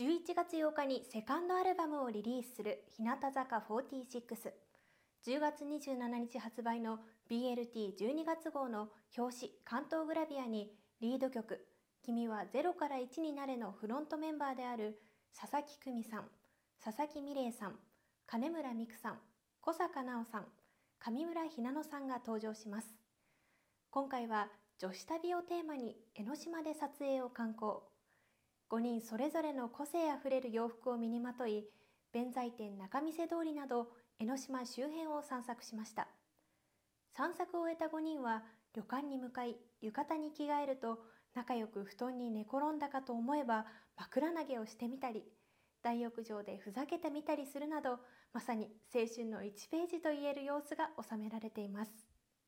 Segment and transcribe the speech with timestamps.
[0.00, 4.22] 11月8日にセカンドアルバムをリリースする日向坂46。
[5.26, 8.88] 10月27日発売の BLT12 月号の
[9.18, 10.72] 表紙関東グラビアに
[11.02, 11.66] リード曲
[12.02, 15.02] 君は0から1になれのフロントメンバーである
[15.38, 16.24] 佐々木久美さん、
[16.82, 17.74] 佐々木美玲さん、
[18.26, 19.18] 金村美久さん、
[19.60, 20.46] 小坂直さん、
[20.98, 22.88] 上村ひなのさんが登場します。
[23.90, 24.48] 今回は
[24.78, 27.80] 女子旅をテーマに江ノ島で撮影を観光。
[28.70, 31.64] 5人それぞれの個性あふれる洋服を身にまとい、
[32.12, 33.88] 弁財天仲見世通りなど
[34.18, 36.08] 江ノ島周辺を散策しました。
[37.16, 38.44] 散策を終えた5人は
[38.74, 41.00] 旅館に向かい浴衣に着替えると
[41.34, 43.66] 仲良く布団に寝転んだかと思えば
[43.96, 45.24] 枕投げをしてみたり
[45.82, 47.98] 大浴場でふざけてみたりするなど
[48.32, 52.09] まさに青春の1ページといえる様子が収められています